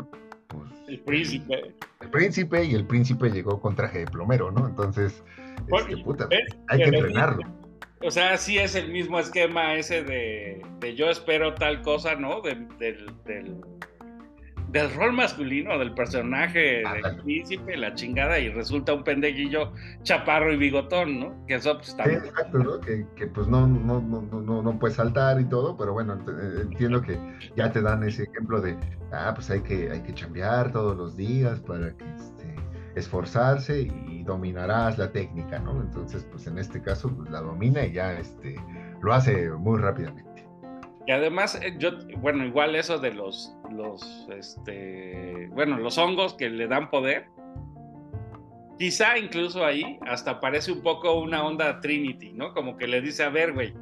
[0.47, 0.71] pues...
[0.87, 1.73] El príncipe.
[2.01, 4.67] El, príncipe y el príncipe llegó con traje de plomero, ¿no?
[4.67, 5.23] Entonces,
[5.67, 6.27] este, puta,
[6.67, 7.65] hay que entrenarlo
[8.05, 10.61] o sea, sí es el mismo esquema ese de,
[10.95, 12.41] yo espero tal cosa, ¿no?
[12.41, 12.67] del,
[14.75, 19.71] del, rol masculino, del personaje del príncipe, la chingada, y resulta un pendejillo
[20.03, 21.45] chaparro y bigotón, ¿no?
[21.47, 21.95] Que eso pues.
[22.03, 22.79] Sí, exacto, ¿no?
[22.81, 27.01] Que, pues no, no, no, no, no puede saltar y todo, pero bueno, eh, entiendo
[27.01, 27.17] que
[27.55, 28.77] ya te dan ese ejemplo de,
[29.11, 32.55] ah, pues hay que, hay que chambear todos los días para que este,
[32.95, 35.81] esforzarse y dominarás la técnica, ¿no?
[35.81, 38.55] Entonces, pues en este caso, pues la domina y ya este,
[39.01, 40.34] lo hace muy rápidamente.
[41.07, 46.49] Y además, eh, yo, bueno, igual eso de los, los, este, bueno, los hongos que
[46.49, 47.27] le dan poder,
[48.79, 52.53] quizá incluso ahí hasta parece un poco una onda Trinity, ¿no?
[52.53, 53.73] Como que le dice, a ver, güey,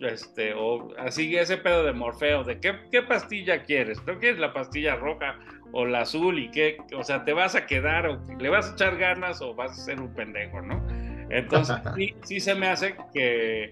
[0.00, 4.52] este, o así ese pedo de Morfeo, de qué, qué pastilla quieres, ¿tú quieres la
[4.52, 5.38] pastilla roja
[5.72, 8.72] o la azul y qué, o sea, te vas a quedar o le vas a
[8.72, 10.86] echar ganas o vas a ser un pendejo, ¿no?
[11.30, 13.70] Entonces sí, sí se me hace que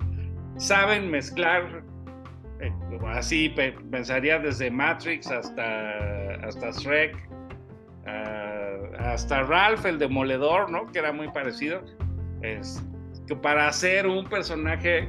[0.57, 1.83] saben mezclar
[2.61, 2.73] eh,
[3.07, 3.55] así
[3.91, 7.17] pensaría desde Matrix hasta, hasta Shrek,
[8.07, 10.91] uh, hasta Ralph el demoledor, ¿no?
[10.91, 11.83] Que era muy parecido.
[12.43, 12.83] Es,
[13.27, 15.09] que para hacer un personaje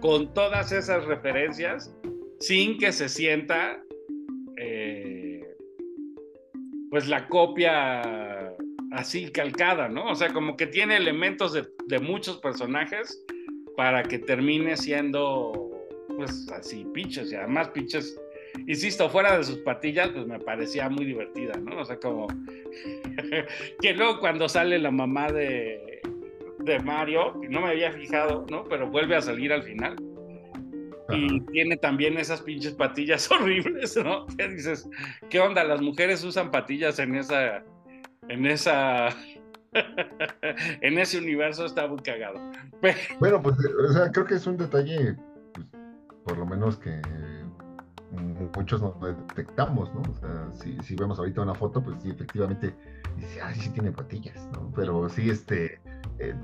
[0.00, 1.96] con todas esas referencias,
[2.40, 3.80] sin que se sienta
[4.56, 5.44] eh,
[6.90, 8.52] pues la copia
[8.92, 10.10] así calcada, ¿no?
[10.10, 13.24] O sea, como que tiene elementos de muchos personajes
[13.76, 15.71] para que termine siendo
[16.16, 18.20] pues así, pinches y además pinches,
[18.66, 21.80] insisto, fuera de sus patillas, pues me parecía muy divertida, ¿no?
[21.80, 22.26] O sea, como
[23.80, 26.00] que luego cuando sale la mamá de,
[26.60, 28.64] de Mario, no me había fijado, ¿no?
[28.64, 29.96] Pero vuelve a salir al final.
[31.10, 34.26] Y tiene también esas pinches patillas horribles, ¿no?
[34.38, 34.88] ¿Qué dices?
[35.28, 35.64] ¿Qué onda?
[35.64, 37.62] Las mujeres usan patillas en esa,
[38.28, 39.08] en esa,
[40.80, 42.40] en ese universo está muy cagado.
[43.18, 45.16] Bueno, pues, o sea, creo que es un detalle
[46.24, 47.00] por lo menos que
[48.56, 50.02] muchos no detectamos, ¿no?
[50.02, 50.48] O sea,
[50.82, 52.74] si, vemos ahorita una foto, pues sí, efectivamente,
[53.16, 54.70] dice, ah, sí, tiene patillas, ¿no?
[54.74, 55.80] Pero sí, este,
[56.18, 56.34] eh,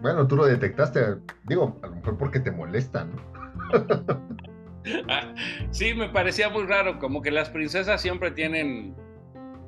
[0.00, 3.16] bueno, tú lo detectaste, digo, a lo mejor porque te molesta, ¿no?
[5.08, 5.32] Ah,
[5.70, 8.96] sí, me parecía muy raro, como que las princesas siempre tienen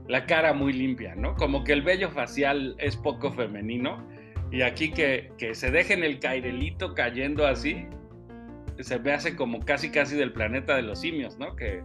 [0.08, 1.36] la cara muy limpia, ¿no?
[1.36, 4.04] Como que el vello facial es poco femenino
[4.50, 7.86] y aquí que, que se dejen el cairelito cayendo así,
[8.80, 11.54] se me hace como casi casi del planeta de los simios, ¿no?
[11.56, 11.82] Que,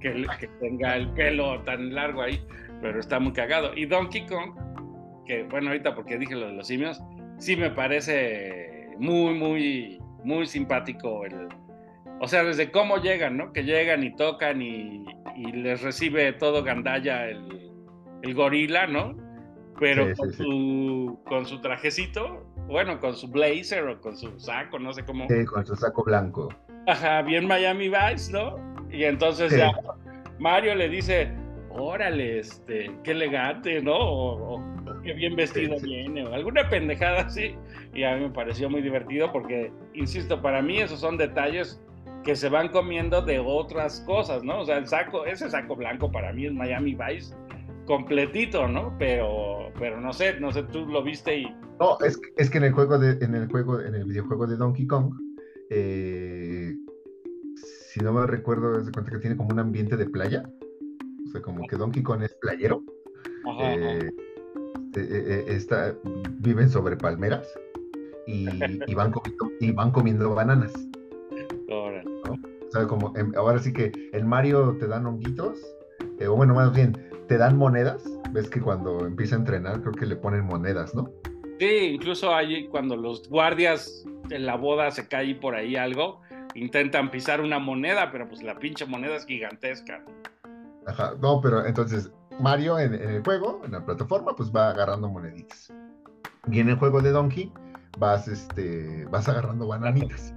[0.00, 2.40] que, tenga el pelo tan largo ahí,
[2.80, 3.72] pero está muy cagado.
[3.74, 4.54] Y Donkey Kong,
[5.26, 7.00] que bueno, ahorita porque dije lo de los simios,
[7.38, 11.48] sí me parece muy, muy, muy simpático el...
[12.20, 13.52] O sea, desde cómo llegan, ¿no?
[13.52, 15.04] Que llegan y tocan y,
[15.52, 17.70] les recibe todo gandalla el,
[18.22, 19.16] el gorila, ¿no?
[19.78, 24.92] Pero con, Su, con su trajecito, bueno, con su blazer o con su saco, no
[24.92, 25.26] sé cómo.
[25.28, 26.48] Sí, con su saco blanco.
[26.86, 28.56] Ajá, bien Miami Vice, ¿no?
[28.90, 29.72] Y entonces ya
[30.38, 31.30] Mario le dice,
[31.70, 33.96] órale, este, qué elegante, ¿no?
[33.98, 34.62] O,
[35.02, 37.56] qué bien vestido viene, o alguna pendejada así.
[37.94, 41.82] Y a mí me pareció muy divertido porque, insisto, para mí esos son detalles
[42.24, 44.60] que se van comiendo de otras cosas, ¿no?
[44.60, 47.34] O sea, el saco, ese saco blanco para mí es Miami Vice
[47.88, 48.94] completito, ¿no?
[48.98, 51.54] Pero, pero no sé, no sé, tú lo viste y...
[51.78, 54.56] No, es, es que en el juego, de, en el juego, en el videojuego de
[54.56, 55.14] Donkey Kong,
[55.70, 56.74] eh,
[57.54, 60.48] si no me recuerdo, es de cuenta que tiene como un ambiente de playa,
[61.26, 62.82] o sea, como que Donkey Kong es playero,
[63.60, 64.10] eh,
[64.96, 65.94] eh, está,
[66.40, 67.46] viven sobre palmeras
[68.26, 68.46] y,
[68.94, 70.72] van comiendo, y van comiendo bananas.
[71.70, 75.58] O sea, como em, ahora sí que el Mario te dan honguitos,
[76.26, 76.92] o bueno, más bien,
[77.28, 78.04] te dan monedas.
[78.32, 81.10] Ves que cuando empieza a entrenar, creo que le ponen monedas, ¿no?
[81.58, 86.20] Sí, incluso ahí cuando los guardias en la boda se cae por ahí algo,
[86.54, 90.04] intentan pisar una moneda, pero pues la pinche moneda es gigantesca.
[90.86, 95.72] Ajá, no, pero entonces Mario en, el juego, en la plataforma, pues va agarrando moneditas.
[96.50, 97.52] Y en el juego de Donkey
[97.98, 100.34] vas, este, vas agarrando bananitas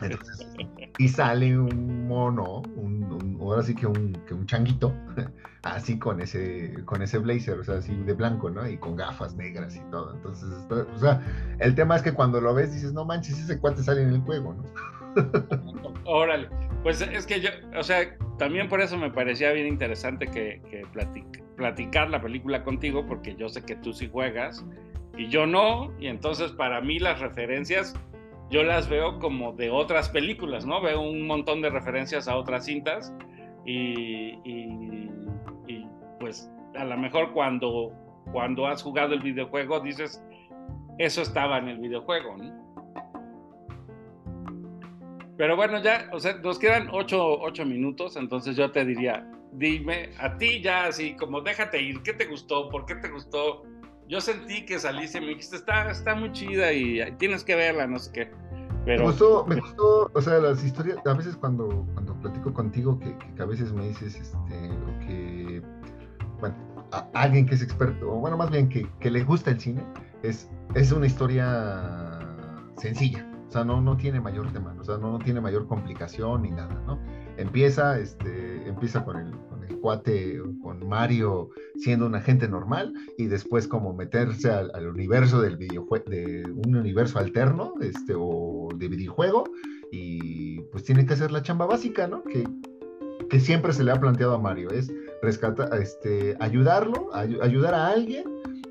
[0.98, 4.92] y sale un mono, un, ahora sí que un, que un changuito,
[5.62, 8.68] así con ese, con ese blazer, o sea, así de blanco, ¿no?
[8.68, 10.14] Y con gafas negras y todo.
[10.14, 11.20] Entonces, o sea,
[11.58, 14.20] el tema es que cuando lo ves dices, no manches, ese cuate sale en el
[14.20, 14.64] juego, ¿no?
[16.04, 16.48] Órale,
[16.82, 20.86] pues es que yo, o sea, también por eso me parecía bien interesante que, que
[21.56, 24.64] platicar la película contigo, porque yo sé que tú sí juegas
[25.16, 27.94] y yo no, y entonces para mí las referencias
[28.50, 30.80] yo las veo como de otras películas, ¿no?
[30.80, 33.12] Veo un montón de referencias a otras cintas
[33.64, 34.32] y,
[36.18, 37.92] pues a lo mejor cuando,
[38.32, 40.24] cuando has jugado el videojuego dices,
[40.98, 42.68] eso estaba en el videojuego, ¿no?
[45.36, 50.10] Pero bueno, ya, o sea, nos quedan ocho, ocho minutos, entonces yo te diría, dime,
[50.18, 52.68] a ti ya así como déjate ir, ¿qué te gustó?
[52.68, 53.62] ¿Por qué te gustó?
[54.08, 57.86] Yo sentí que saliste y me dijiste, está, está muy chida y tienes que verla,
[57.86, 58.30] no sé qué.
[58.84, 59.02] Pero...
[59.02, 63.14] Me gustó, me gustó, o sea, las historias, a veces cuando, cuando platico contigo, que,
[63.36, 64.70] que a veces me dices, este,
[65.06, 65.62] que,
[66.40, 66.56] bueno,
[67.12, 69.84] alguien que es experto, o bueno, más bien que, que, le gusta el cine,
[70.22, 72.18] es, es una historia
[72.78, 76.42] sencilla, o sea, no, no tiene mayor tema, o sea, no, no tiene mayor complicación
[76.42, 76.98] ni nada, ¿no?
[77.36, 79.34] Empieza, este, empieza con el,
[79.68, 86.04] cuate con Mario siendo un agente normal y después como meterse al, universo del videojuego,
[86.08, 89.44] de un universo alterno este, o de videojuego
[89.90, 92.22] y pues tiene que hacer la chamba básica, ¿no?
[92.24, 92.46] Que,
[93.28, 98.24] que siempre se le ha planteado a Mario, es rescatar, este, ayudarlo, ayudar a alguien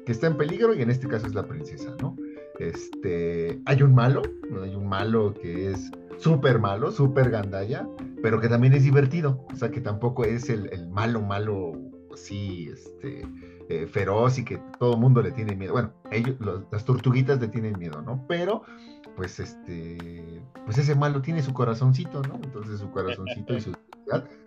[0.05, 2.15] que está en peligro y en este caso es la princesa, ¿no?
[2.59, 4.21] Este, hay un malo,
[4.63, 7.87] hay un malo que es súper malo, súper gandalla,
[8.27, 11.79] pero que también es divertido, o sea que tampoco es el, malo, malo,
[12.13, 13.25] así, este,
[13.69, 15.71] eh, feroz y que todo el mundo le tiene miedo.
[15.71, 16.35] Bueno, ellos,
[16.69, 18.25] las tortuguitas le tienen miedo, ¿no?
[18.27, 18.63] Pero,
[19.15, 22.35] pues, este, pues ese malo tiene su corazoncito, ¿no?
[22.43, 23.71] Entonces su corazoncito y su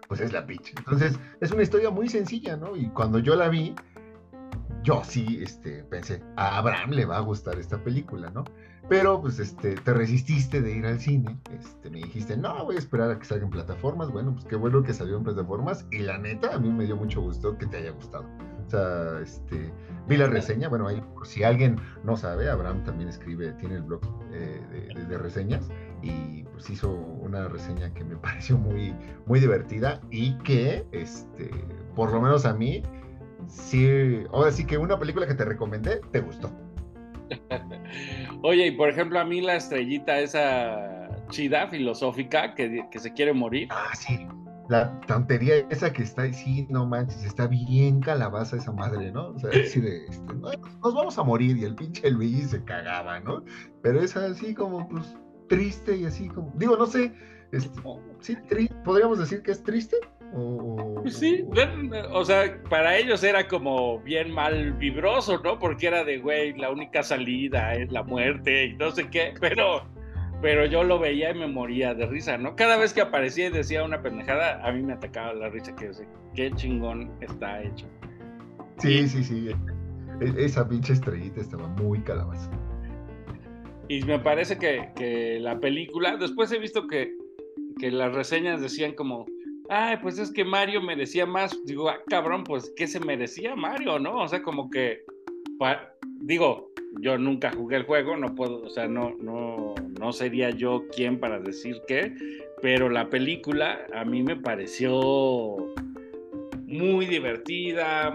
[0.09, 0.75] pues es la pitch.
[0.77, 2.77] Entonces, es una historia muy sencilla, ¿no?
[2.77, 3.75] Y cuando yo la vi,
[4.83, 8.45] yo sí este, pensé, a Abraham le va a gustar esta película, ¿no?
[8.91, 12.81] Pero pues este, te resististe de ir al cine, este, me dijiste, no, voy a
[12.81, 15.99] esperar a que salga en plataformas, bueno, pues qué bueno que salió en plataformas y
[15.99, 18.25] la neta, a mí me dio mucho gusto que te haya gustado.
[18.67, 19.73] O sea, este,
[20.09, 23.83] vi la reseña, bueno, ahí por si alguien no sabe, Abraham también escribe, tiene el
[23.83, 24.01] blog
[24.33, 25.69] eh, de, reseñas
[26.03, 28.93] y pues hizo una reseña que me pareció muy,
[29.25, 31.49] muy divertida y que, este,
[31.95, 32.83] por lo menos a mí,
[33.47, 36.51] sí, ahora sí que una película que te recomendé, te gustó.
[38.43, 43.69] Oye, y por ejemplo, a mí la estrellita esa chida, filosófica, que, se quiere morir.
[43.71, 44.27] Ah, sí.
[44.69, 49.31] La tontería esa que está, sí, no manches, está bien calabaza esa madre, ¿no?
[49.31, 53.19] O sea, así de, este, nos vamos a morir y el pinche Luis se cagaba,
[53.19, 53.43] ¿no?
[53.83, 55.17] Pero es así como, pues,
[55.49, 57.13] triste y así como, digo, no sé,
[58.21, 58.37] sí,
[58.85, 59.97] podríamos decir que es triste.
[60.33, 61.45] Pues sí,
[62.13, 65.59] o sea, para ellos era como bien mal vibroso, ¿no?
[65.59, 69.83] Porque era de, güey, la única salida es la muerte y no sé qué, pero,
[70.41, 72.55] pero yo lo veía y me moría de risa, ¿no?
[72.55, 75.93] Cada vez que aparecía y decía una pendejada, a mí me atacaba la risa, que
[75.93, 77.87] sé, qué chingón está hecho.
[78.79, 79.51] Sí, sí, sí.
[80.21, 82.51] E, esa pinche estrellita estaba muy calabaza.
[83.89, 87.13] Y me parece que, que la película, después he visto que,
[87.81, 89.27] que las reseñas decían como,
[89.71, 91.57] ay, pues es que Mario merecía más.
[91.65, 94.23] Digo, ah, cabrón, pues, ¿qué se merecía Mario, no?
[94.23, 95.05] O sea, como que,
[96.21, 100.85] digo, yo nunca jugué el juego, no puedo, o sea, no, no, no sería yo
[100.95, 102.13] quien para decir qué,
[102.61, 105.73] pero la película a mí me pareció
[106.67, 108.13] muy divertida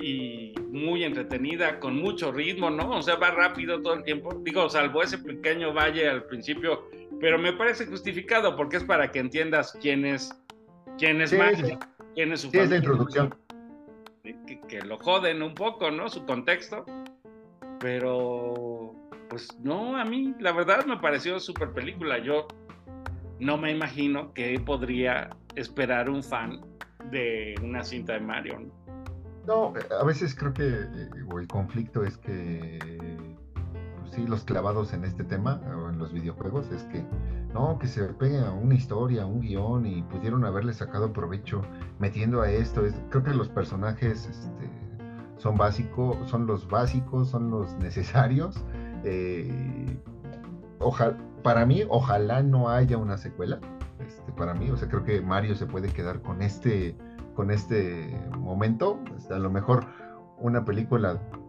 [0.00, 2.98] y muy entretenida, con mucho ritmo, ¿no?
[2.98, 4.34] O sea, va rápido todo el tiempo.
[4.42, 6.88] Digo, salvo ese pequeño valle al principio,
[7.20, 10.30] pero me parece justificado porque es para que entiendas quién es
[10.98, 11.78] quién es Mario,
[12.14, 13.34] quién es su sí, es la introducción.
[14.68, 16.08] Que, lo joden un poco, ¿no?
[16.08, 16.84] Su contexto.
[17.80, 18.94] Pero,
[19.28, 22.18] pues no, a mí la verdad me pareció súper película.
[22.18, 22.48] Yo
[23.38, 26.60] no me imagino que podría esperar un fan
[27.10, 28.70] de una cinta de Mario.
[29.46, 32.78] No, a veces creo que eh, el conflicto es que
[34.12, 37.04] sí, los clavados en este tema o en los videojuegos es que
[37.52, 41.62] no, que se pegue a una historia, a un guion y pudieron haberle sacado provecho
[41.98, 42.84] metiendo a esto.
[42.84, 44.70] Es, creo que los personajes este,
[45.36, 48.64] son básicos, son los básicos, son los necesarios.
[49.04, 49.98] Eh,
[51.42, 53.60] para mí, ojalá no haya una secuela.
[54.00, 56.96] Este, para mí, o sea, creo que Mario se puede quedar con este,
[57.34, 58.98] con este momento.
[59.16, 59.86] Este, a lo mejor
[60.38, 61.43] una película pues,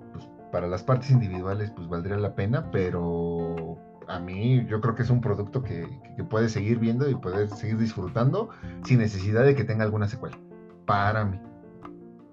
[0.55, 5.09] para las partes individuales pues valdría la pena, pero a mí yo creo que es
[5.09, 8.47] un producto que, que, puedes seguir viendo y puedes seguir disfrutando
[8.85, 10.39] sin necesidad de que tenga alguna secuela.
[10.85, 11.41] Para mí.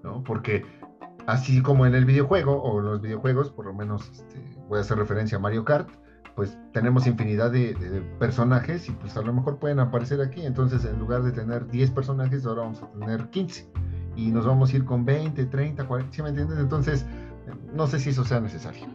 [0.03, 0.23] ¿no?
[0.23, 0.63] Porque
[1.27, 4.97] así como en el videojuego o los videojuegos, por lo menos este, voy a hacer
[4.97, 5.89] referencia a Mario Kart,
[6.33, 7.75] pues tenemos infinidad de,
[8.19, 10.45] personajes y pues a lo mejor pueden aparecer aquí.
[10.45, 13.69] Entonces en lugar de tener 10 personajes, ahora vamos a tener 15.
[14.15, 16.59] Y nos vamos a ir con 20, 30, 40, ¿sí me entiendes?
[16.59, 17.05] Entonces,
[17.73, 18.87] no sé si eso sea necesario.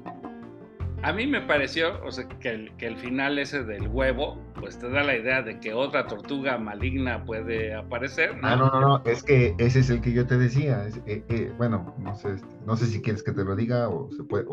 [1.03, 4.79] A mí me pareció, o sea, que el, que el final ese del huevo, pues
[4.79, 8.37] te da la idea de que otra tortuga maligna puede aparecer.
[8.37, 8.49] ¿no?
[8.49, 10.89] Ah, no, no, no, es que ese es el que yo te decía.
[11.07, 14.25] Eh, eh, bueno, no sé, no sé si quieres que te lo diga o se
[14.25, 14.45] puede.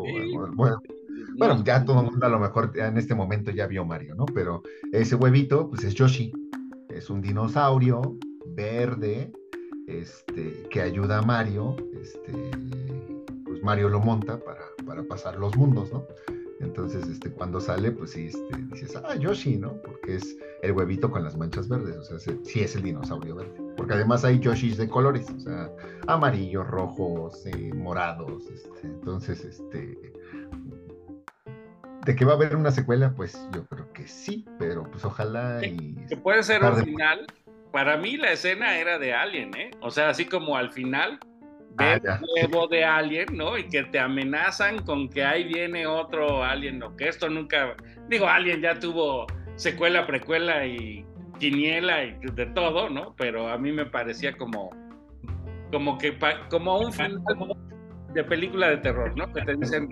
[0.54, 0.80] bueno,
[1.36, 4.24] bueno, ya todo el mundo a lo mejor en este momento ya vio Mario, ¿no?
[4.26, 4.62] Pero
[4.92, 6.32] ese huevito, pues es Yoshi.
[6.88, 8.16] Es un dinosaurio
[8.54, 9.32] verde,
[9.86, 12.32] este, que ayuda a Mario, este,
[13.44, 16.06] pues Mario lo monta para, para pasar los mundos, ¿no?
[16.60, 19.74] Entonces, este, cuando sale, pues sí, este, dices, ah, Yoshi, ¿no?
[19.82, 23.60] Porque es el huevito con las manchas verdes, o sea, sí es el dinosaurio verde.
[23.76, 25.70] Porque además hay Yoshis de colores, o sea,
[26.06, 30.12] amarillos, rojos, eh, morados, este, entonces, este...
[32.06, 35.66] De que va a haber una secuela, pues yo creo que sí, pero pues ojalá
[35.66, 35.96] y...
[36.08, 37.26] Que puede ser un final.
[37.76, 39.70] Para mí la escena era de Alien, ¿eh?
[39.80, 41.20] O sea, así como al final
[41.78, 41.98] Ah,
[42.34, 43.58] huevo de alien, ¿no?
[43.58, 46.96] Y que te amenazan con que ahí viene otro alien, ¿no?
[46.96, 47.76] Que esto nunca,
[48.08, 51.04] digo, Alien ya tuvo secuela, precuela y
[51.38, 53.14] quiniela y de todo, ¿no?
[53.18, 54.70] Pero a mí me parecía como,
[55.70, 56.18] como que,
[56.48, 57.22] como un final
[58.14, 59.30] de película de terror, ¿no?
[59.34, 59.90] Que te dicen,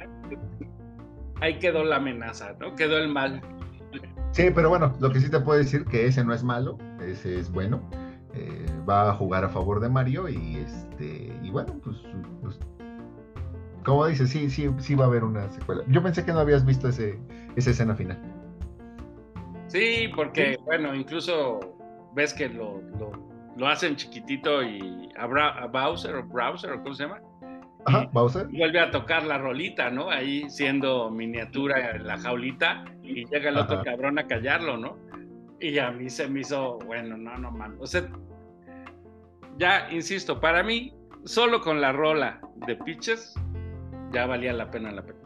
[1.43, 2.75] ahí quedó la amenaza, ¿no?
[2.77, 3.43] Quedó el mal.
[4.31, 6.79] Sí, pero bueno, lo que sí te puedo decir que ese no es malo,
[7.15, 7.81] ese es bueno.
[8.35, 11.97] Eh, va a jugar a favor de Mario y este y bueno, pues,
[12.43, 12.59] pues,
[13.85, 15.85] como dices, sí, sí, sí va a haber una secuela.
[15.89, 17.19] Yo pensé que no habías visto ese,
[17.55, 18.19] esa escena final.
[19.69, 21.61] Sí, porque bueno, incluso
[22.15, 22.81] ves que lo,
[23.57, 27.21] lo, hacen chiquitito y a, Bowser o Browser o cómo se llama.
[27.87, 28.49] Ajá, Bowser.
[28.49, 30.11] vuelve a tocar la rolita, ¿no?
[30.11, 34.97] Ahí siendo miniatura en la jaulita y llega el otro cabrón a callarlo, ¿no?
[35.61, 37.79] Y a mí se me hizo, bueno, no, no mames.
[37.81, 38.09] O sea,
[39.59, 40.95] ya insisto, para mí,
[41.25, 43.35] solo con la rola de Pitches,
[44.13, 45.25] ya valía la pena la película.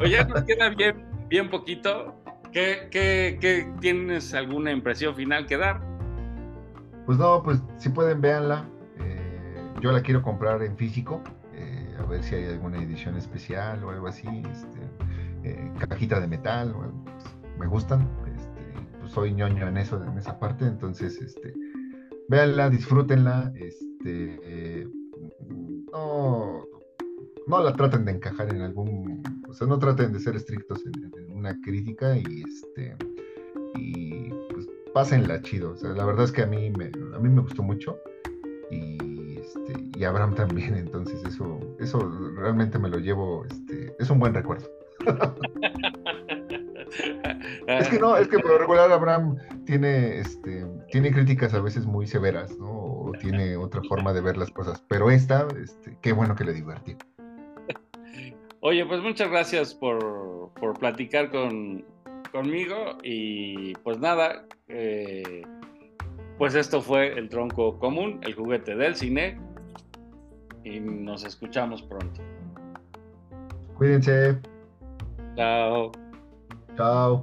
[0.00, 2.14] Oye, ya nos queda bien, bien poquito.
[2.52, 5.80] ¿Qué, qué, tienes alguna impresión final que dar?
[7.04, 8.64] Pues no, pues si pueden, véanla.
[9.00, 11.22] Eh, yo la quiero comprar en físico,
[11.54, 14.26] eh, a ver si hay alguna edición especial o algo así.
[14.50, 14.80] Este,
[15.44, 18.08] eh, cajita de metal, pues, me gustan
[19.08, 21.54] soy ñoño en eso, en esa parte, entonces, este,
[22.28, 24.88] véanla, disfrútenla, este,
[25.92, 26.64] no,
[27.46, 31.36] no la traten de encajar en algún, o sea, no traten de ser estrictos en,
[31.36, 32.96] una crítica y, este,
[33.76, 37.28] y pues pásenla chido, o sea, la verdad es que a mí me, a mí
[37.28, 37.96] me gustó mucho
[38.72, 44.18] y, este, y Abraham también, entonces eso, eso realmente me lo llevo, este, es un
[44.18, 44.68] buen recuerdo.
[47.68, 51.84] es que no, es que por lo regular Abraham tiene, este, tiene críticas a veces
[51.84, 52.70] muy severas, ¿no?
[52.70, 54.82] O tiene otra forma de ver las cosas.
[54.88, 56.96] Pero esta, este, qué bueno que le divertí.
[58.60, 61.84] Oye, pues muchas gracias por, platicar con,
[62.32, 65.42] conmigo y pues nada, eh,
[66.38, 69.38] pues esto fue el tronco común, el juguete del cine
[70.64, 72.22] y nos escuchamos pronto.
[73.76, 74.38] Cuídense.
[75.36, 75.92] Chao.
[76.76, 77.22] Ciao.